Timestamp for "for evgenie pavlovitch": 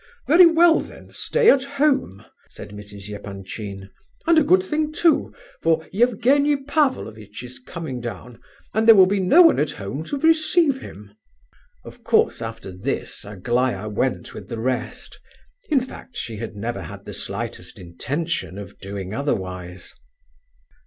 5.61-7.43